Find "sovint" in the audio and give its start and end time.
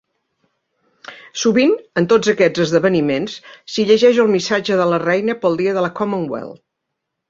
1.41-1.75